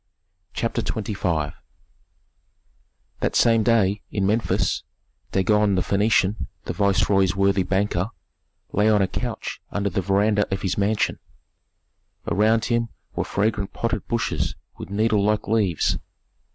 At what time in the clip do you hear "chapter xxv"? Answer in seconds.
0.55-1.53